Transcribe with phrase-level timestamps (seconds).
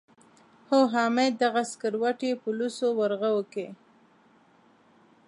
[0.65, 3.67] خو حامد دغه سکروټې په لوڅو ورغوو کې.